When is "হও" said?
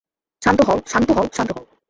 0.67-0.77, 1.11-1.25, 1.57-1.71